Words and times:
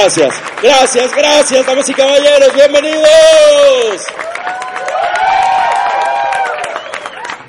Gracias, 0.00 0.32
gracias, 0.62 1.12
gracias, 1.12 1.66
damas 1.66 1.88
y 1.88 1.92
caballeros, 1.92 2.54
bienvenidos. 2.54 4.06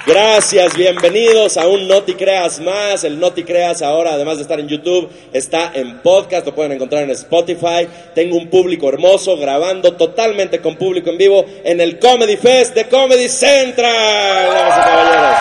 Gracias, 0.07 0.75
bienvenidos 0.75 1.57
a 1.57 1.67
un 1.67 1.87
Noti 1.87 2.15
Creas 2.15 2.59
más. 2.59 3.03
El 3.03 3.19
Noti 3.19 3.43
Creas 3.43 3.83
ahora, 3.83 4.13
además 4.13 4.37
de 4.37 4.41
estar 4.41 4.59
en 4.59 4.67
YouTube, 4.67 5.11
está 5.31 5.73
en 5.75 5.99
podcast, 5.99 6.47
lo 6.47 6.55
pueden 6.55 6.71
encontrar 6.71 7.03
en 7.03 7.11
Spotify. 7.11 7.87
Tengo 8.15 8.35
un 8.35 8.49
público 8.49 8.89
hermoso 8.89 9.37
grabando 9.37 9.93
totalmente 9.93 10.59
con 10.59 10.75
público 10.75 11.11
en 11.11 11.19
vivo 11.19 11.45
en 11.63 11.79
el 11.79 11.99
Comedy 11.99 12.35
Fest 12.35 12.73
de 12.73 12.85
Comedy 12.85 13.29
Central. 13.29 14.49
Damas 14.51 14.75
y 14.75 14.89
caballeros. 14.89 15.37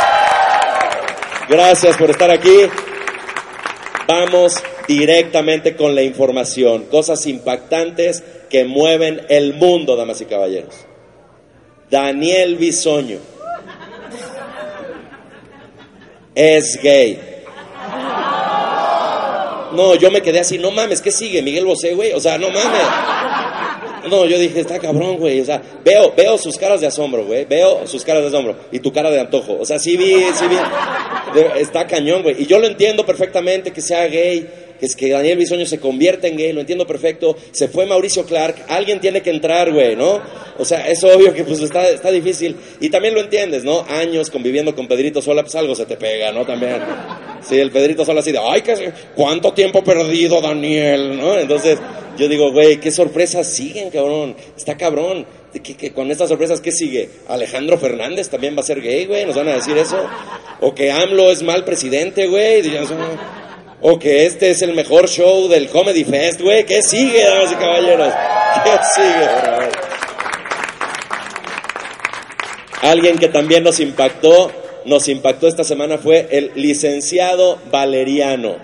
Gracias 1.49 1.97
por 1.97 2.11
estar 2.11 2.31
aquí. 2.31 2.69
Vamos 4.09 4.55
directamente 4.87 5.77
con 5.77 5.95
la 5.95 6.01
información, 6.01 6.85
cosas 6.85 7.27
impactantes 7.27 8.25
que 8.49 8.65
mueven 8.65 9.21
el 9.29 9.53
mundo, 9.53 9.97
damas 9.97 10.23
y 10.23 10.25
caballeros. 10.25 10.75
Daniel 11.91 12.57
Bisoño 12.57 13.19
es 16.35 16.81
gay. 16.83 17.21
No, 19.73 19.95
yo 19.97 20.11
me 20.11 20.23
quedé 20.23 20.41
así, 20.41 20.57
no 20.57 20.71
mames, 20.71 21.03
¿qué 21.03 21.11
sigue? 21.11 21.43
Miguel 21.43 21.67
Bosé, 21.67 21.95
güey, 21.95 22.15
o 22.15 22.21
sea, 22.21 22.39
no 22.39 22.49
mames. 22.49 23.48
No, 24.09 24.27
yo 24.27 24.39
dije, 24.39 24.61
está 24.61 24.79
cabrón, 24.79 25.17
güey, 25.17 25.41
o 25.41 25.45
sea, 25.45 25.63
veo, 25.85 26.13
veo 26.17 26.39
sus 26.39 26.57
caras 26.57 26.81
de 26.81 26.87
asombro, 26.87 27.25
güey, 27.25 27.45
veo 27.45 27.87
sus 27.87 28.05
caras 28.05 28.23
de 28.23 28.29
asombro 28.29 28.57
y 28.71 28.79
tu 28.79 28.93
cara 28.93 29.11
de 29.11 29.21
antojo, 29.21 29.59
o 29.61 29.65
sea, 29.65 29.79
sí 29.79 29.97
vi, 29.97 30.15
sí 30.35 30.45
vi, 30.49 30.57
está 31.59 31.87
cañón, 31.87 32.23
güey, 32.23 32.43
y 32.43 32.47
yo 32.47 32.59
lo 32.59 32.67
entiendo 32.67 33.05
perfectamente 33.05 33.73
que 33.73 33.81
sea 33.81 34.07
gay, 34.07 34.47
que 34.79 34.87
es 34.87 34.95
que 34.95 35.11
Daniel 35.11 35.39
Bisoño 35.39 35.67
se 35.67 35.81
convierte 35.81 36.29
en 36.29 36.37
gay, 36.37 36.53
lo 36.53 36.61
entiendo 36.61 36.87
perfecto, 36.87 37.37
se 37.51 37.69
fue 37.69 37.87
Mauricio 37.87 38.25
Clark, 38.25 38.67
alguien 38.69 39.01
tiene 39.01 39.21
que 39.23 39.31
entrar, 39.31 39.73
güey, 39.73 39.97
¿no? 39.97 40.21
O 40.59 40.65
sea, 40.65 40.89
es 40.89 41.03
obvio 41.03 41.35
que 41.35 41.45
pues 41.45 41.61
está, 41.61 41.89
está 41.89 42.11
difícil, 42.11 42.57
y 42.81 42.91
también 42.91 43.15
lo 43.15 43.21
entiendes, 43.21 43.65
¿no? 43.65 43.85
Años 43.89 44.31
conviviendo 44.31 44.75
con 44.75 44.87
Pedrito 44.87 45.21
Sola, 45.21 45.43
pues 45.43 45.55
algo 45.57 45.75
se 45.75 45.87
te 45.87 45.97
pega, 45.97 46.33
¿no? 46.33 46.45
También, 46.47 46.77
sí, 47.41 47.59
el 47.59 47.71
Pedrito 47.71 48.05
Sola 48.05 48.21
así 48.21 48.33
de, 48.33 48.39
ay, 48.39 48.63
¿qué, 48.63 48.93
¿cuánto 49.15 49.53
tiempo 49.53 49.83
perdido, 49.83 50.41
Daniel? 50.41 51.19
¿No? 51.19 51.39
Entonces, 51.39 51.79
yo 52.17 52.29
digo, 52.29 52.51
güey, 52.53 52.79
qué 52.79 52.91
sorpresas 52.91 53.47
siguen, 53.47 53.91
cabrón, 53.91 54.35
está 54.57 54.77
cabrón. 54.77 55.27
Que, 55.53 55.75
que, 55.75 55.93
con 55.93 56.11
estas 56.11 56.29
sorpresas, 56.29 56.61
¿qué 56.61 56.71
sigue? 56.71 57.09
Alejandro 57.29 57.79
Fernández 57.79 58.29
también 58.29 58.55
va 58.55 58.61
a 58.61 58.65
ser 58.65 58.83
gay, 58.83 59.07
güey, 59.07 59.25
nos 59.25 59.35
van 59.35 59.49
a 59.49 59.55
decir 59.55 59.79
eso. 59.79 59.99
O 60.61 60.75
que 60.75 60.91
AMLO 60.91 61.31
es 61.31 61.43
mal 61.43 61.65
presidente, 61.65 62.27
güey. 62.27 62.63
O 63.81 63.99
que 63.99 64.27
este 64.27 64.51
es 64.51 64.63
el 64.63 64.75
mejor 64.75 65.09
show 65.09 65.49
del 65.49 65.69
Comedy 65.69 66.05
Fest, 66.05 66.41
güey. 66.41 66.65
¿Qué 66.65 66.83
sigue, 66.83 67.25
damas 67.25 67.53
y 67.53 67.55
caballeros? 67.55 68.13
¿Qué 68.65 68.71
sigue? 68.95 69.79
Alguien 72.83 73.19
que 73.19 73.29
también 73.29 73.65
nos 73.65 73.81
impactó, 73.81 74.51
nos 74.85 75.09
impactó 75.09 75.49
esta 75.49 75.65
semana 75.65 75.99
fue 75.99 76.29
el 76.31 76.53
licenciado 76.55 77.59
Valeriano. 77.71 78.57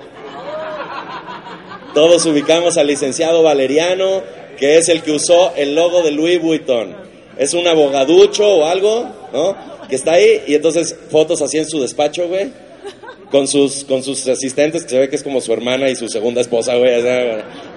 Todos 1.95 2.27
ubicamos 2.27 2.77
al 2.77 2.89
licenciado 2.89 3.43
Valeriano, 3.43 4.23
que 4.59 4.79
es 4.79 4.89
el 4.89 5.03
que 5.03 5.13
usó 5.13 5.53
el 5.57 5.75
logo 5.75 6.03
de 6.03 6.11
Louis 6.11 6.41
Vuitton. 6.41 6.97
Es 7.39 7.55
un 7.55 7.67
abogaducho 7.67 8.47
o 8.47 8.67
algo, 8.67 9.09
¿no? 9.33 9.57
Que 9.89 9.97
está 9.97 10.13
ahí 10.13 10.43
y 10.47 10.55
entonces 10.55 10.97
fotos 11.11 11.43
así 11.43 11.59
en 11.59 11.69
su 11.69 11.81
despacho, 11.81 12.29
güey 12.29 12.64
con 13.35 13.49
sus, 13.49 13.83
con 13.83 14.05
sus 14.05 14.29
asistentes, 14.29 14.85
que 14.85 14.91
se 14.91 14.97
ve 14.97 15.09
que 15.09 15.17
es 15.17 15.25
como 15.25 15.41
su 15.41 15.53
hermana 15.53 15.91
y 15.91 15.97
su 15.97 16.07
segunda 16.09 16.41
esposa, 16.41 16.77
güey, 16.77 17.03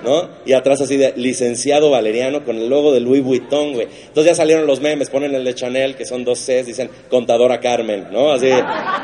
¿no? 0.03 0.29
Y 0.45 0.53
atrás 0.53 0.81
así 0.81 0.97
de 0.97 1.13
licenciado 1.15 1.89
Valeriano 1.89 2.45
con 2.45 2.57
el 2.57 2.69
logo 2.69 2.93
de 2.93 2.99
Louis 2.99 3.23
Vuitton, 3.23 3.73
güey. 3.73 3.87
Entonces 4.05 4.33
ya 4.33 4.35
salieron 4.35 4.67
los 4.67 4.81
memes, 4.81 5.09
ponen 5.09 5.33
el 5.33 5.43
de 5.43 5.55
Chanel, 5.55 5.95
que 5.95 6.05
son 6.05 6.23
dos 6.23 6.37
Cs, 6.45 6.67
dicen 6.67 6.91
contadora 7.09 7.59
Carmen, 7.59 8.05
¿no? 8.11 8.31
Así, 8.31 8.51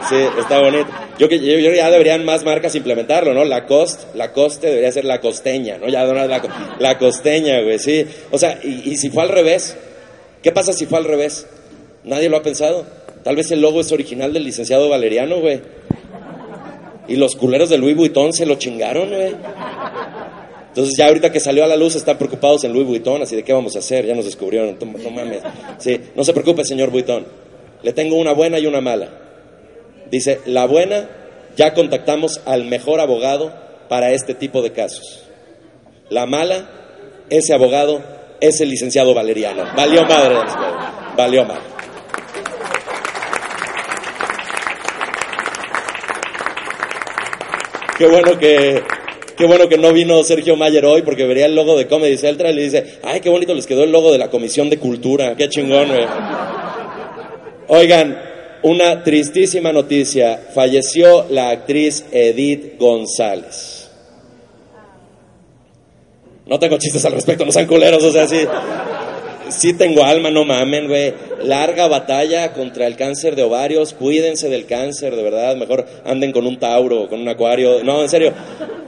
sí, 0.07 0.15
está 0.37 0.61
bonito. 0.61 0.85
Yo 1.17 1.27
que 1.27 1.39
yo, 1.39 1.57
ya 1.57 1.89
deberían 1.89 2.23
más 2.23 2.43
marcas 2.43 2.75
implementarlo, 2.75 3.33
¿no? 3.33 3.45
La 3.45 3.65
Cost, 3.65 4.13
la 4.13 4.31
Coste 4.31 4.67
debería 4.67 4.91
ser 4.91 5.05
la 5.05 5.21
costeña, 5.21 5.79
¿no? 5.79 5.87
Ya 5.87 6.05
no 6.05 6.13
la, 6.13 6.75
la 6.77 6.99
costeña, 6.99 7.61
güey, 7.61 7.79
sí. 7.79 8.05
O 8.29 8.37
sea, 8.37 8.59
y, 8.63 8.91
y 8.91 8.97
si 8.97 9.09
fue 9.09 9.23
al 9.23 9.29
revés, 9.29 9.75
¿qué 10.43 10.51
pasa 10.51 10.71
si 10.71 10.85
fue 10.85 10.99
al 10.99 11.05
revés? 11.05 11.47
Nadie 12.03 12.29
lo 12.29 12.37
ha 12.37 12.43
pensado. 12.43 12.85
Tal 13.23 13.37
vez 13.37 13.49
el 13.51 13.61
logo 13.61 13.79
es 13.79 13.91
original 13.91 14.33
del 14.33 14.43
licenciado 14.43 14.89
Valeriano, 14.89 15.39
güey. 15.39 15.61
Y 17.07 17.15
los 17.15 17.35
culeros 17.35 17.69
de 17.69 17.77
Louis 17.77 17.95
Vuitton 17.95 18.33
se 18.33 18.45
lo 18.45 18.55
chingaron, 18.55 19.09
güey. 19.09 19.35
Entonces 20.69 20.95
ya 20.97 21.07
ahorita 21.07 21.31
que 21.31 21.39
salió 21.39 21.63
a 21.63 21.67
la 21.67 21.75
luz 21.75 21.95
están 21.95 22.17
preocupados 22.17 22.63
en 22.63 22.73
Louis 22.73 22.87
Vuitton, 22.87 23.21
así 23.21 23.35
de 23.35 23.43
qué 23.43 23.53
vamos 23.53 23.75
a 23.75 23.79
hacer, 23.79 24.05
ya 24.05 24.15
nos 24.15 24.25
descubrieron, 24.25 24.75
no, 24.79 25.09
mames. 25.11 25.43
Sí, 25.77 25.99
no 26.15 26.23
se 26.23 26.33
preocupe, 26.33 26.65
señor 26.65 26.89
Vuitton. 26.89 27.27
Le 27.83 27.93
tengo 27.93 28.15
una 28.15 28.33
buena 28.33 28.57
y 28.57 28.65
una 28.65 28.81
mala. 28.81 29.09
Dice, 30.09 30.39
la 30.45 30.65
buena, 30.65 31.09
ya 31.55 31.73
contactamos 31.73 32.41
al 32.45 32.65
mejor 32.65 33.01
abogado 33.01 33.53
para 33.87 34.11
este 34.11 34.33
tipo 34.33 34.61
de 34.61 34.71
casos. 34.71 35.25
La 36.09 36.25
mala, 36.25 36.69
ese 37.29 37.53
abogado 37.53 38.01
es 38.39 38.59
el 38.61 38.69
licenciado 38.69 39.13
Valeriano. 39.13 39.65
Valió 39.75 40.05
madre, 40.05 40.35
valió 41.15 41.45
madre. 41.45 41.72
Qué 47.97 48.07
bueno 48.07 48.37
que, 48.39 48.81
qué 49.37 49.45
bueno 49.45 49.69
que 49.69 49.77
no 49.77 49.93
vino 49.93 50.23
Sergio 50.23 50.55
Mayer 50.55 50.85
hoy 50.85 51.03
porque 51.03 51.25
vería 51.25 51.45
el 51.45 51.55
logo 51.55 51.77
de 51.77 51.87
Comedy 51.87 52.17
Central 52.17 52.53
y 52.53 52.55
le 52.55 52.63
dice, 52.63 52.99
ay, 53.03 53.19
qué 53.19 53.29
bonito 53.29 53.53
les 53.53 53.67
quedó 53.67 53.83
el 53.83 53.91
logo 53.91 54.11
de 54.11 54.17
la 54.17 54.29
Comisión 54.29 54.69
de 54.69 54.77
Cultura, 54.77 55.35
qué 55.35 55.47
chingón, 55.49 55.89
güey. 55.89 56.05
Oigan, 57.67 58.19
una 58.63 59.03
tristísima 59.03 59.71
noticia, 59.71 60.39
falleció 60.53 61.27
la 61.29 61.49
actriz 61.49 62.05
Edith 62.11 62.79
González. 62.79 63.89
No 66.45 66.59
tengo 66.59 66.77
chistes 66.77 67.05
al 67.05 67.13
respecto, 67.13 67.45
no 67.45 67.51
sean 67.51 67.67
culeros, 67.67 68.03
o 68.03 68.11
sea, 68.11 68.27
sí 68.27 68.45
sí 69.49 69.73
tengo 69.73 70.03
alma, 70.03 70.29
no 70.29 70.45
mamen, 70.45 70.87
güey. 70.87 71.13
Larga 71.43 71.87
batalla 71.87 72.53
contra 72.53 72.87
el 72.87 72.95
cáncer 72.95 73.35
de 73.35 73.43
ovarios. 73.43 73.93
Cuídense 73.93 74.49
del 74.49 74.65
cáncer, 74.65 75.15
de 75.15 75.23
verdad. 75.23 75.55
Mejor 75.55 75.85
anden 76.05 76.31
con 76.31 76.45
un 76.45 76.57
Tauro, 76.57 77.07
con 77.09 77.21
un 77.21 77.27
acuario. 77.27 77.83
No, 77.83 78.01
en 78.01 78.09
serio. 78.09 78.33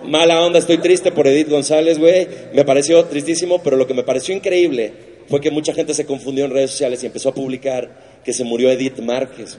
Mala 0.05 0.41
onda, 0.43 0.59
estoy 0.59 0.77
triste 0.77 1.11
por 1.11 1.27
Edith 1.27 1.49
González, 1.49 1.97
güey. 1.97 2.27
Me 2.53 2.63
pareció 2.63 3.05
tristísimo, 3.05 3.61
pero 3.63 3.75
lo 3.75 3.87
que 3.87 3.93
me 3.93 4.03
pareció 4.03 4.35
increíble 4.35 4.93
fue 5.27 5.41
que 5.41 5.51
mucha 5.51 5.73
gente 5.73 5.93
se 5.93 6.05
confundió 6.05 6.45
en 6.45 6.51
redes 6.51 6.71
sociales 6.71 7.01
y 7.03 7.07
empezó 7.07 7.29
a 7.29 7.33
publicar 7.33 7.89
que 8.23 8.33
se 8.33 8.43
murió 8.43 8.69
Edith 8.71 8.99
Márquez. 8.99 9.57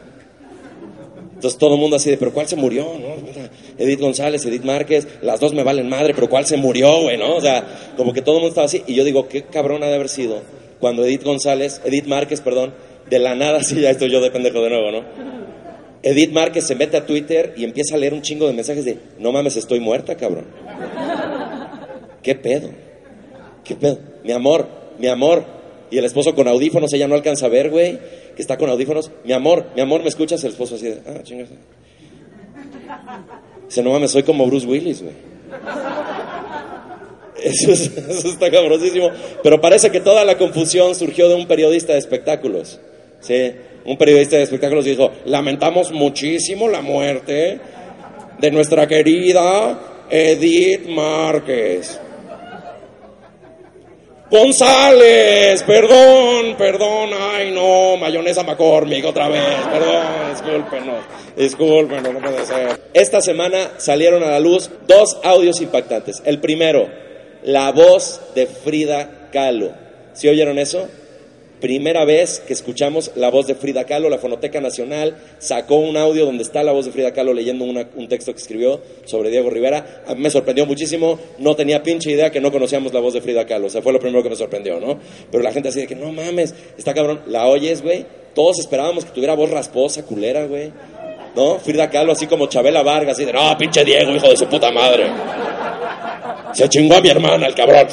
Entonces 1.35 1.59
todo 1.59 1.75
el 1.75 1.81
mundo 1.81 1.97
así 1.97 2.09
de, 2.09 2.17
pero 2.17 2.33
¿cuál 2.33 2.49
se 2.49 2.57
murió? 2.57 2.85
¿No? 2.85 3.17
Edith 3.77 4.01
González, 4.01 4.45
Edith 4.47 4.65
Márquez, 4.65 5.07
las 5.21 5.39
dos 5.39 5.53
me 5.53 5.63
valen 5.63 5.87
madre, 5.89 6.15
pero 6.15 6.31
¿cuál 6.31 6.47
se 6.47 6.57
murió, 6.57 7.03
güey? 7.03 7.19
¿No? 7.19 7.37
O 7.37 7.41
sea, 7.43 7.93
como 7.97 8.15
que 8.15 8.23
todo 8.23 8.37
el 8.37 8.41
mundo 8.41 8.49
estaba 8.51 8.65
así. 8.65 8.83
Y 8.87 8.95
yo 8.95 9.05
digo, 9.05 9.29
qué 9.29 9.43
cabrón 9.43 9.83
ha 9.83 9.87
de 9.87 9.97
haber 9.97 10.09
sido 10.09 10.41
cuando 10.81 11.05
Edith 11.05 11.25
González, 11.25 11.81
Edith 11.85 12.07
Márquez, 12.07 12.41
perdón, 12.41 12.75
de 13.09 13.19
la 13.19 13.35
nada, 13.35 13.63
sí, 13.65 13.81
ya 13.81 13.91
estoy 13.91 14.11
yo 14.11 14.21
de 14.21 14.31
pendejo 14.31 14.61
de 14.63 14.71
nuevo, 14.71 14.91
¿no? 14.91 15.05
Edith 16.03 16.31
Márquez 16.31 16.67
se 16.67 16.77
mete 16.77 16.97
a 16.97 17.07
Twitter 17.07 17.55
y 17.57 17.65
empieza 17.65 17.97
a 17.97 17.99
leer 17.99 18.15
un 18.15 18.23
chingo 18.23 18.47
de 18.47 18.53
mensajes 18.53 18.85
de, 18.85 18.99
no 19.19 19.33
mames, 19.33 19.57
estoy 19.57 19.81
muerta, 19.81 20.17
cabrón. 20.17 20.47
¿Qué 22.23 22.35
pedo? 22.35 22.71
¿Qué 23.65 23.75
pedo? 23.75 23.99
Mi 24.23 24.33
amor, 24.33 24.69
mi 24.99 25.09
amor. 25.09 25.45
Y 25.91 25.99
el 25.99 26.05
esposo 26.05 26.35
con 26.35 26.49
audífonos, 26.49 26.93
ella 26.93 27.09
no 27.09 27.15
alcanza 27.15 27.47
a 27.47 27.49
ver, 27.49 27.71
güey, 27.71 27.99
que 28.35 28.43
está 28.43 28.57
con 28.57 28.71
audífonos. 28.71 29.11
Mi 29.25 29.33
amor, 29.33 29.67
mi 29.75 29.83
amor, 29.83 30.03
¿me 30.03 30.09
escuchas? 30.09 30.43
El 30.45 30.51
esposo 30.51 30.77
así 30.77 30.87
de, 30.87 31.01
ah, 31.07 31.23
chingas. 31.23 31.49
Dice, 33.67 33.83
no 33.83 33.91
mames, 33.91 34.11
soy 34.11 34.23
como 34.23 34.47
Bruce 34.47 34.67
Willis, 34.67 35.03
güey. 35.03 35.15
Eso, 37.47 38.29
está 38.29 38.51
cabrosísimo. 38.51 39.11
Pero 39.43 39.61
parece 39.61 39.91
que 39.91 40.01
toda 40.01 40.25
la 40.25 40.37
confusión 40.37 40.95
surgió 40.95 41.29
de 41.29 41.35
un 41.35 41.47
periodista 41.47 41.93
de 41.93 41.99
espectáculos. 41.99 42.81
¿sí? 43.21 43.53
Un 43.85 43.97
periodista 43.97 44.37
de 44.37 44.43
espectáculos 44.43 44.85
dijo, 44.85 45.11
lamentamos 45.25 45.93
muchísimo 45.93 46.69
la 46.69 46.83
muerte 46.83 47.61
de 48.39 48.51
nuestra 48.51 48.87
querida 48.87 49.79
Edith 50.11 50.87
Márquez. 50.89 52.01
González, 54.29 55.63
perdón, 55.63 56.57
perdón, 56.59 57.11
ay 57.17 57.53
no, 57.53 57.97
mayonesa 57.97 58.43
McCormick 58.43 59.05
otra 59.05 59.29
vez, 59.29 59.41
perdón, 59.71 60.05
discúlpenos, 60.33 61.05
discúlpenos, 61.37 62.13
no 62.13 62.19
puede 62.21 62.45
ser. 62.45 62.81
Esta 62.93 63.21
semana 63.21 63.75
salieron 63.77 64.25
a 64.25 64.33
la 64.33 64.41
luz 64.41 64.69
dos 64.89 65.19
audios 65.23 65.61
impactantes. 65.61 66.23
El 66.25 66.41
primero, 66.41 66.89
la 67.43 67.73
voz 67.73 68.21
de 68.35 68.47
Frida 68.47 69.29
Kahlo. 69.33 69.73
¿Sí 70.15 70.29
oyeron 70.29 70.59
eso? 70.59 70.89
primera 71.61 72.05
vez 72.05 72.43
que 72.47 72.53
escuchamos 72.53 73.13
la 73.17 73.31
voz 73.31 73.47
de 73.47 73.55
Frida 73.55 73.85
Kahlo, 73.85 74.09
la 74.09 74.19
Fonoteca 74.19 74.61
Nacional 74.61 75.17
sacó 75.39 75.77
un 75.77 75.97
audio 75.97 76.27
donde 76.27 76.43
está 76.43 76.63
la 76.63 76.73
voz 76.73 76.87
de 76.87 76.93
Frida 76.93 77.13
Kahlo 77.13 77.33
leyendo 77.33 77.65
un 77.65 78.09
texto 78.09 78.33
que 78.33 78.39
escribió 78.39 78.81
sobre 79.05 79.31
Diego 79.31 79.51
Rivera. 79.51 80.05
Me 80.17 80.31
sorprendió 80.31 80.67
muchísimo, 80.67 81.19
no 81.39 81.57
tenía 81.57 81.83
pinche 81.83 82.11
idea 82.11 82.31
que 82.31 82.41
no 82.41 82.53
conocíamos 82.53 82.93
la 82.93 83.01
voz 83.01 83.15
de 83.15 83.21
Frida 83.21 83.47
Kahlo, 83.47 83.67
o 83.67 83.71
sea, 83.71 83.83
fue 83.83 83.93
lo 83.93 84.01
primero 84.01 84.23
que 84.23 84.31
me 84.31 84.37
sorprendió, 84.37 84.81
¿no? 84.81 84.99
Pero 85.31 85.43
la 85.43 85.53
gente 85.53 85.71
así 85.71 85.81
de 85.81 85.87
que, 85.87 85.97
no 85.97 86.13
mames, 86.13 86.55
está 86.77 86.95
cabrón, 86.95 87.23
la 87.27 87.47
oyes, 87.47 87.83
güey, 87.83 88.05
todos 88.35 88.59
esperábamos 88.59 89.05
que 89.05 89.13
tuviera 89.13 89.35
voz 89.35 89.51
rasposa, 89.51 90.05
culera, 90.05 90.47
güey. 90.47 90.73
¿No? 91.35 91.59
Frida 91.59 91.91
Kahlo 91.91 92.13
así 92.13 92.27
como 92.27 92.47
Chabela 92.47 92.83
Vargas, 92.83 93.17
así 93.17 93.27
de, 93.27 93.33
no, 93.33 93.59
pinche 93.59 93.85
Diego, 93.85 94.11
hijo 94.15 94.29
de 94.29 94.39
su 94.39 94.47
puta 94.47 94.71
madre. 94.73 95.05
Se 96.57 96.67
chingó 96.71 96.95
a 96.95 97.03
mi 97.03 97.11
hermana, 97.11 97.47
el 97.47 97.55
cabrón. 97.55 97.87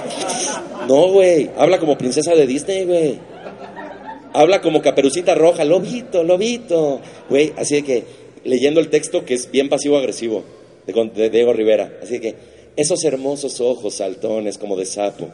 No, 0.88 1.10
güey, 1.10 1.50
habla 1.58 1.80
como 1.80 1.98
princesa 1.98 2.34
de 2.34 2.48
Disney, 2.48 2.86
güey. 2.86 3.20
Habla 4.32 4.62
como 4.62 4.82
caperucita 4.82 5.36
roja, 5.36 5.66
lobito, 5.66 6.24
lobito. 6.24 7.02
Güey, 7.30 7.52
así 7.58 7.76
de 7.76 7.84
que 7.84 8.04
leyendo 8.46 8.80
el 8.80 8.90
texto 8.90 9.26
que 9.26 9.34
es 9.34 9.52
bien 9.52 9.68
pasivo-agresivo 9.68 10.46
de, 10.86 11.30
Diego 11.30 11.52
Rivera. 11.52 11.92
Así 12.02 12.14
de 12.14 12.22
que 12.22 12.36
esos 12.78 13.04
hermosos 13.04 13.60
ojos 13.60 13.96
saltones 13.96 14.58
como 14.58 14.78
de 14.78 14.86
sapo. 14.86 15.28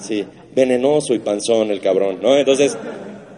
Sí, 0.00 0.26
venenoso 0.56 1.14
y 1.14 1.20
panzón 1.20 1.70
el 1.70 1.80
cabrón, 1.80 2.18
¿no? 2.20 2.36
Entonces, 2.36 2.76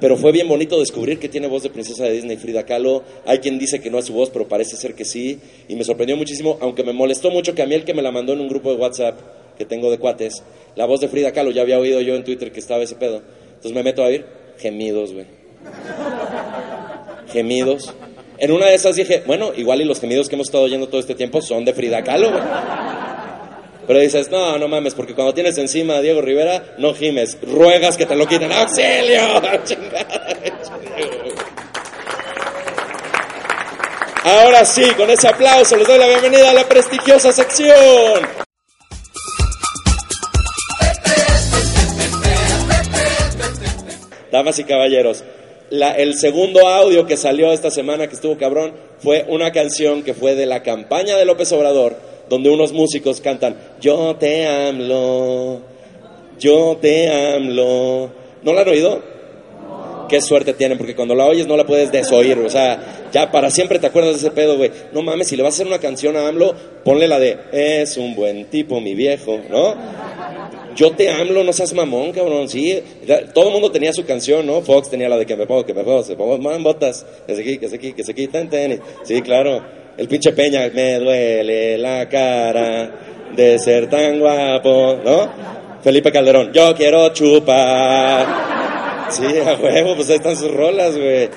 pero 0.01 0.17
fue 0.17 0.33
bien 0.33 0.49
bonito 0.49 0.79
descubrir 0.79 1.19
que 1.19 1.29
tiene 1.29 1.49
voz 1.49 1.63
de 1.63 1.71
princesa 1.71 2.05
de 2.05 2.13
Disney 2.13 2.37
Frida 2.37 2.65
Kahlo. 2.65 3.03
Hay 3.27 3.39
quien 3.39 3.59
dice 3.59 3.81
que 3.81 3.91
no 3.91 3.99
es 3.99 4.07
su 4.07 4.13
voz, 4.13 4.31
pero 4.31 4.47
parece 4.47 4.77
ser 4.77 4.95
que 4.95 5.05
sí. 5.05 5.41
Y 5.69 5.77
me 5.77 5.85
sorprendió 5.85 6.17
muchísimo, 6.17 6.59
aunque 6.61 6.85
me 6.85 6.93
molestó 6.93 7.31
mucho 7.31 7.55
que 7.55 7.63
a 7.63 7.67
mí 7.67 7.75
el 7.75 7.85
que 7.85 7.95
me 7.95 8.03
la 8.03 8.13
mandó 8.13 8.33
en 8.33 8.41
un 8.41 8.49
grupo 8.49 8.71
de 8.71 8.77
WhatsApp 8.77 9.19
que 9.57 9.65
tengo 9.65 9.91
de 9.91 9.99
cuates, 9.99 10.43
la 10.77 10.87
voz 10.87 11.01
de 11.01 11.09
Frida 11.09 11.33
Kahlo, 11.33 11.51
ya 11.51 11.63
había 11.63 11.79
oído 11.79 12.01
yo 12.01 12.15
en 12.15 12.23
Twitter 12.23 12.53
que 12.53 12.61
estaba 12.61 12.83
ese 12.83 12.95
pedo. 12.95 13.23
Entonces 13.49 13.73
me 13.73 13.83
meto 13.83 14.03
a 14.03 14.07
oír 14.07 14.25
gemidos, 14.59 15.13
güey. 15.13 15.27
Gemidos. 17.33 17.93
En 18.39 18.53
una 18.53 18.67
de 18.67 18.75
esas 18.75 18.95
dije, 18.95 19.25
bueno, 19.27 19.53
igual 19.57 19.81
y 19.81 19.85
los 19.85 20.01
gemidos 20.01 20.29
que 20.29 20.37
hemos 20.37 20.47
estado 20.47 20.65
oyendo 20.65 20.87
todo 20.87 21.01
este 21.01 21.17
tiempo 21.17 21.43
son 21.43 21.65
de 21.65 21.73
Frida 21.73 22.05
Kahlo, 22.05 22.31
güey. 22.31 22.43
Pero 23.89 23.99
dices, 24.01 24.31
no, 24.31 24.57
no 24.59 24.69
mames, 24.69 24.95
porque 24.95 25.15
cuando 25.15 25.33
tienes 25.35 25.57
encima 25.59 25.97
a 25.97 26.01
Diego 26.01 26.21
Rivera, 26.21 26.75
no 26.79 26.95
gimes, 26.95 27.39
ruegas 27.43 27.97
que 27.97 28.05
te 28.07 28.15
lo 28.15 28.27
quiten. 28.29 28.53
¡Auxilio! 28.53 29.23
Ahora 34.25 34.65
sí, 34.67 34.83
con 34.97 35.09
ese 35.11 35.27
aplauso 35.29 35.75
les 35.77 35.87
doy 35.87 35.99
la 35.99 36.07
bienvenida 36.07 36.51
a 36.51 36.53
la 36.55 36.69
prestigiosa 36.69 37.33
sección. 37.33 38.29
Damas 44.31 44.59
y 44.59 44.65
caballeros, 44.65 45.25
la- 45.71 45.97
el 45.97 46.15
segundo 46.15 46.69
audio 46.69 47.07
que 47.07 47.17
salió 47.17 47.53
esta 47.53 47.71
semana 47.71 48.07
que 48.09 48.15
estuvo 48.15 48.37
cabrón 48.37 48.75
fue 49.03 49.25
una 49.29 49.53
canción 49.53 50.03
que 50.03 50.13
fue 50.15 50.35
de 50.35 50.47
la 50.47 50.63
campaña 50.63 51.17
de 51.17 51.25
López 51.25 51.51
Obrador, 51.53 51.97
donde 52.29 52.51
unos 52.51 52.73
músicos 52.73 53.21
cantan 53.21 53.57
Yo 53.81 54.17
te 54.17 54.47
amlo, 54.47 55.61
yo 56.39 56.77
te 56.81 57.35
amlo. 57.35 58.11
¿No 58.43 58.53
la 58.53 58.63
han 58.63 58.69
oído? 58.69 59.19
Qué 60.09 60.23
suerte 60.23 60.55
tienen, 60.55 60.79
porque 60.79 60.97
cuando 60.97 61.15
la 61.15 61.27
oyes 61.27 61.47
no 61.47 61.57
la 61.57 61.67
puedes 61.67 61.93
desoír. 61.93 62.39
O 62.39 62.49
sea, 62.49 63.09
ya 63.13 63.31
para 63.31 63.51
siempre 63.51 63.79
te 63.79 63.89
acuerdas 63.89 64.15
de 64.15 64.19
ese 64.19 64.31
pedo, 64.31 64.57
güey. 64.57 64.71
No 64.93 65.03
mames, 65.03 65.29
si 65.29 65.37
le 65.37 65.43
vas 65.43 65.55
a 65.55 65.57
hacer 65.57 65.67
una 65.67 65.79
canción 65.79 66.17
a 66.17 66.27
AMLO, 66.29 66.55
ponle 66.83 67.07
la 67.07 67.19
de 67.19 67.37
Es 67.53 67.99
un 67.99 68.15
buen 68.15 68.47
tipo, 68.47 68.81
mi 68.81 68.95
viejo, 68.95 69.39
¿no? 69.51 69.75
Yo 70.75 70.93
te 70.93 71.11
AMLO, 71.11 71.45
no 71.45 71.53
seas 71.53 71.75
mamón, 71.75 72.13
cabrón, 72.13 72.49
sí. 72.49 72.83
Todo 73.35 73.49
el 73.49 73.53
mundo 73.53 73.71
tenía 73.71 73.93
su 73.93 74.07
canción, 74.07 74.47
¿no? 74.47 74.63
Fox 74.63 74.89
tenía 74.89 75.09
la 75.09 75.19
de 75.19 75.27
que 75.27 75.37
me 75.37 75.47
pongo, 75.47 75.67
que 75.67 75.75
me 75.75 75.85
pongo, 75.85 76.03
se 76.03 76.17
pongo 76.17 76.39
man 76.39 76.63
botas, 76.63 77.05
que 77.27 77.35
se 77.35 77.43
aquí, 77.43 77.59
que 77.59 77.69
se 77.69 77.77
aquí, 77.77 77.93
que 77.93 78.05
se 78.05 78.15
tenis. 78.15 78.81
Sí, 79.03 79.21
claro. 79.21 79.78
El 79.99 80.07
pinche 80.07 80.31
Peña, 80.31 80.71
me 80.73 81.01
duele 81.01 81.77
la 81.77 82.09
cara 82.09 82.89
de 83.35 83.59
ser 83.59 83.91
tan 83.91 84.21
guapo, 84.21 84.97
¿no? 85.05 85.29
Felipe 85.83 86.13
Calderón, 86.13 86.53
yo 86.53 86.73
quiero 86.77 87.13
chupar. 87.13 88.25
Sí, 89.11 89.25
a 89.45 89.55
huevo, 89.55 89.97
pues 89.97 90.09
ahí 90.11 90.17
están 90.17 90.37
sus 90.37 90.53
rolas, 90.55 90.97
güey. 90.97 91.29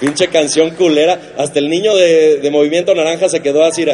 Pinche 0.00 0.28
canción 0.28 0.70
culera. 0.70 1.20
Hasta 1.36 1.58
el 1.58 1.68
niño 1.68 1.94
de, 1.94 2.38
de 2.38 2.50
Movimiento 2.50 2.94
Naranja 2.94 3.28
se 3.28 3.42
quedó 3.42 3.64
así. 3.64 3.84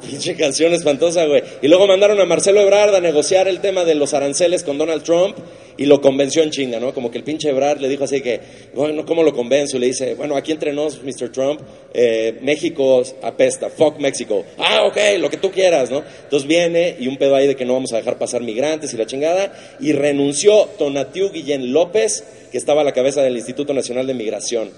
Pinche 0.00 0.36
canción 0.36 0.72
espantosa, 0.72 1.24
güey. 1.24 1.42
Y 1.60 1.66
luego 1.66 1.88
mandaron 1.88 2.20
a 2.20 2.24
Marcelo 2.24 2.60
Ebrard 2.60 2.94
a 2.94 3.00
negociar 3.00 3.48
el 3.48 3.58
tema 3.60 3.84
de 3.84 3.96
los 3.96 4.14
aranceles 4.14 4.62
con 4.62 4.78
Donald 4.78 5.02
Trump 5.02 5.36
y 5.78 5.86
lo 5.86 6.00
convenció 6.00 6.42
en 6.42 6.50
chinga, 6.50 6.80
¿no? 6.80 6.94
Como 6.94 7.10
que 7.10 7.18
el 7.18 7.24
pinche 7.24 7.50
Ebrard 7.50 7.80
le 7.80 7.88
dijo 7.88 8.04
así 8.04 8.20
que, 8.20 8.40
bueno, 8.74 9.04
¿cómo 9.04 9.22
lo 9.22 9.34
convenzo? 9.34 9.76
Y 9.76 9.80
le 9.80 9.86
dice, 9.86 10.14
bueno, 10.14 10.36
aquí 10.36 10.52
entre 10.52 10.72
nos, 10.72 11.02
Mr. 11.02 11.30
Trump, 11.30 11.60
eh, 11.92 12.38
México 12.42 13.02
apesta, 13.22 13.68
fuck 13.68 13.98
México. 13.98 14.44
Ah, 14.58 14.84
ok, 14.86 14.96
lo 15.18 15.28
que 15.28 15.36
tú 15.36 15.50
quieras, 15.50 15.90
¿no? 15.90 16.02
Entonces 16.24 16.48
viene 16.48 16.96
y 16.98 17.08
un 17.08 17.16
pedo 17.16 17.36
ahí 17.36 17.46
de 17.46 17.56
que 17.56 17.64
no 17.64 17.74
vamos 17.74 17.92
a 17.92 17.96
dejar 17.96 18.18
pasar 18.18 18.42
migrantes 18.42 18.94
y 18.94 18.96
la 18.96 19.06
chingada, 19.06 19.52
y 19.80 19.92
renunció 19.92 20.66
Tonatiu 20.78 21.30
Guillén 21.30 21.72
López, 21.72 22.24
que 22.50 22.58
estaba 22.58 22.80
a 22.80 22.84
la 22.84 22.92
cabeza 22.92 23.22
del 23.22 23.36
Instituto 23.36 23.74
Nacional 23.74 24.06
de 24.06 24.14
Migración. 24.14 24.70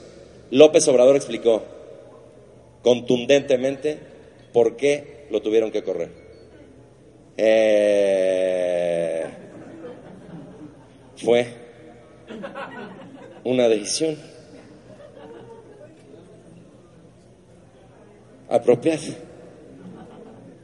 López 0.51 0.89
Obrador 0.89 1.17
explicó 1.17 1.63
contundentemente 2.83 3.99
por 4.53 4.77
qué 4.77 5.27
lo 5.31 5.43
tuvieron 5.43 5.71
que 5.71 5.83
correr. 5.83 6.11
Eh, 7.37 9.25
fue 11.23 11.47
una 13.45 13.69
decisión 13.69 14.17
apropiada 18.49 18.99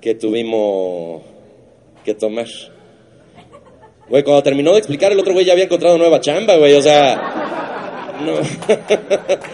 que 0.01 0.15
tuvimos 0.15 1.23
que 2.05 2.15
tomar. 2.15 2.47
Güey, 4.09 4.23
cuando 4.23 4.43
terminó 4.43 4.73
de 4.73 4.79
explicar, 4.79 5.13
el 5.13 5.19
otro 5.19 5.33
güey 5.33 5.47
ya 5.47 5.53
había 5.53 5.65
encontrado 5.65 5.97
nueva 5.97 6.21
chamba, 6.21 6.57
güey, 6.57 6.75
o 6.75 6.83
sea... 6.83 8.15
No. 8.21 8.35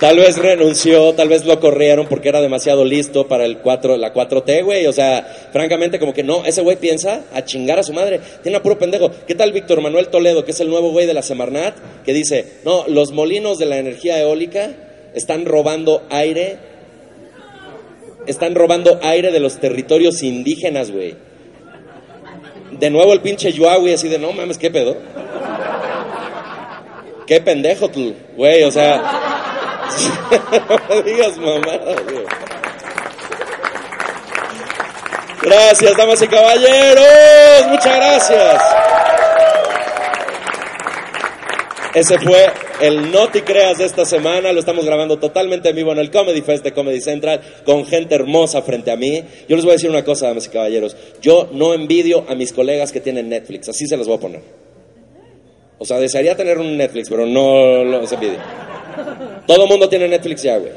Tal 0.00 0.16
vez 0.16 0.38
renunció, 0.38 1.12
tal 1.12 1.28
vez 1.28 1.44
lo 1.44 1.60
corrieron 1.60 2.06
porque 2.06 2.30
era 2.30 2.40
demasiado 2.40 2.86
listo 2.86 3.28
para 3.28 3.44
el 3.44 3.58
4, 3.58 3.98
la 3.98 4.14
4T, 4.14 4.64
güey. 4.64 4.86
O 4.86 4.94
sea, 4.94 5.22
francamente, 5.52 5.98
como 5.98 6.14
que 6.14 6.22
no, 6.22 6.42
ese 6.46 6.62
güey 6.62 6.78
piensa 6.78 7.24
a 7.34 7.44
chingar 7.44 7.78
a 7.78 7.82
su 7.82 7.92
madre. 7.92 8.18
Tiene 8.42 8.56
a 8.56 8.62
puro 8.62 8.78
pendejo. 8.78 9.10
¿Qué 9.26 9.34
tal 9.34 9.52
Víctor 9.52 9.82
Manuel 9.82 10.08
Toledo, 10.08 10.42
que 10.42 10.52
es 10.52 10.60
el 10.60 10.70
nuevo 10.70 10.90
güey 10.90 11.06
de 11.06 11.12
la 11.12 11.20
Semarnat? 11.20 11.74
Que 12.02 12.14
dice, 12.14 12.46
no, 12.64 12.86
los 12.88 13.12
molinos 13.12 13.58
de 13.58 13.66
la 13.66 13.76
energía 13.76 14.18
eólica 14.18 14.70
están 15.12 15.44
robando 15.44 16.02
aire, 16.08 16.56
están 18.26 18.54
robando 18.54 19.00
aire 19.02 19.30
de 19.30 19.40
los 19.40 19.58
territorios 19.58 20.22
indígenas, 20.22 20.90
güey. 20.90 21.14
De 22.70 22.88
nuevo 22.88 23.12
el 23.12 23.20
pinche 23.20 23.52
Yuawi 23.52 23.92
así 23.92 24.08
de, 24.08 24.18
no 24.18 24.32
mames, 24.32 24.56
¿qué 24.56 24.70
pedo? 24.70 24.96
¿Qué 27.26 27.38
pendejo 27.42 27.90
tú, 27.90 28.14
güey? 28.34 28.62
O 28.62 28.70
sea... 28.70 29.29
no 30.88 31.02
digas 31.02 31.36
mamada, 31.38 31.94
güey. 32.02 32.24
Gracias, 35.42 35.96
damas 35.96 36.20
y 36.22 36.28
caballeros. 36.28 37.66
Muchas 37.68 37.96
gracias. 37.96 38.62
Ese 41.94 42.18
fue 42.20 42.46
el 42.80 43.10
No 43.10 43.28
Te 43.28 43.42
Creas 43.42 43.78
de 43.78 43.84
esta 43.84 44.04
semana. 44.04 44.52
Lo 44.52 44.60
estamos 44.60 44.84
grabando 44.84 45.18
totalmente 45.18 45.70
en 45.70 45.76
vivo 45.76 45.92
en 45.92 45.98
el 45.98 46.10
Comedy 46.10 46.40
Fest 46.42 46.62
de 46.62 46.72
Comedy 46.72 47.00
Central 47.00 47.40
con 47.64 47.84
gente 47.84 48.14
hermosa 48.14 48.62
frente 48.62 48.90
a 48.90 48.96
mí. 48.96 49.24
Yo 49.48 49.56
les 49.56 49.64
voy 49.64 49.72
a 49.72 49.74
decir 49.74 49.90
una 49.90 50.04
cosa, 50.04 50.28
damas 50.28 50.46
y 50.46 50.50
caballeros. 50.50 50.96
Yo 51.20 51.48
no 51.52 51.74
envidio 51.74 52.24
a 52.28 52.34
mis 52.34 52.52
colegas 52.52 52.92
que 52.92 53.00
tienen 53.00 53.28
Netflix. 53.28 53.68
Así 53.70 53.86
se 53.86 53.96
los 53.96 54.06
voy 54.06 54.18
a 54.18 54.20
poner. 54.20 54.42
O 55.78 55.84
sea, 55.84 55.98
desearía 55.98 56.36
tener 56.36 56.58
un 56.58 56.76
Netflix, 56.76 57.08
pero 57.08 57.26
no 57.26 57.82
los 57.82 58.12
envidio. 58.12 58.38
Todo 59.50 59.64
el 59.64 59.68
mundo 59.68 59.88
tiene 59.88 60.06
Netflix 60.06 60.44
ya, 60.44 60.58
güey. 60.58 60.70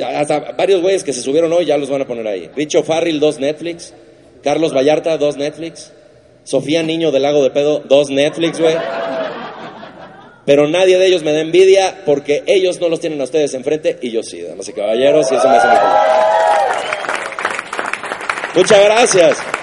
Hasta 0.00 0.52
varios 0.52 0.80
güeyes 0.80 1.02
que 1.02 1.12
se 1.12 1.22
subieron 1.22 1.52
hoy 1.52 1.64
ya 1.64 1.76
los 1.76 1.90
van 1.90 2.02
a 2.02 2.06
poner 2.06 2.24
ahí. 2.28 2.48
Richo 2.54 2.84
Farrell, 2.84 3.18
dos 3.18 3.40
Netflix. 3.40 3.92
Carlos 4.44 4.72
Vallarta, 4.72 5.18
dos 5.18 5.36
Netflix. 5.36 5.92
Sofía 6.44 6.84
Niño 6.84 7.10
del 7.10 7.22
Lago 7.22 7.42
de 7.42 7.50
Pedo, 7.50 7.80
dos 7.80 8.10
Netflix, 8.10 8.60
güey. 8.60 8.76
Pero 10.46 10.68
nadie 10.68 10.96
de 10.96 11.06
ellos 11.08 11.24
me 11.24 11.32
da 11.32 11.40
envidia 11.40 12.02
porque 12.06 12.44
ellos 12.46 12.80
no 12.80 12.88
los 12.88 13.00
tienen 13.00 13.20
a 13.20 13.24
ustedes 13.24 13.54
enfrente 13.54 13.98
y 14.00 14.12
yo 14.12 14.22
sí, 14.22 14.42
damas 14.42 14.68
y 14.68 14.72
caballeros, 14.72 15.32
y 15.32 15.34
eso 15.34 15.48
me 15.48 15.56
hace 15.56 15.66
muy. 15.66 15.76
Muchas 18.54 18.84
gracias. 18.84 19.53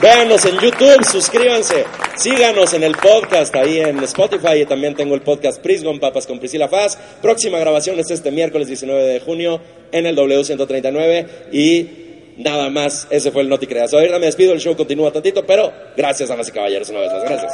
Véanos 0.00 0.44
en 0.44 0.56
YouTube, 0.60 1.04
suscríbanse, 1.04 1.84
síganos 2.16 2.72
en 2.72 2.84
el 2.84 2.94
podcast 2.94 3.52
ahí 3.56 3.80
en 3.80 3.98
Spotify 4.04 4.60
y 4.62 4.64
también 4.64 4.94
tengo 4.94 5.16
el 5.16 5.22
podcast 5.22 5.60
Prisgon 5.60 5.98
Papas 5.98 6.24
con 6.24 6.38
Priscila 6.38 6.68
Faz. 6.68 6.96
Próxima 7.20 7.58
grabación 7.58 7.98
es 7.98 8.08
este 8.12 8.30
miércoles 8.30 8.68
19 8.68 9.02
de 9.02 9.18
junio 9.18 9.60
en 9.90 10.06
el 10.06 10.16
W139 10.16 11.26
y 11.50 11.88
nada 12.36 12.70
más, 12.70 13.08
ese 13.10 13.32
fue 13.32 13.42
el 13.42 13.48
Noti 13.48 13.66
Creas. 13.66 13.92
Ahora 13.92 14.20
me 14.20 14.26
despido, 14.26 14.52
el 14.52 14.60
show 14.60 14.76
continúa 14.76 15.10
tantito, 15.10 15.44
pero 15.44 15.72
gracias, 15.96 16.28
damas 16.28 16.48
y 16.48 16.52
caballeros, 16.52 16.88
una 16.90 17.00
vez 17.00 17.12
más. 17.12 17.24
Gracias. 17.24 17.52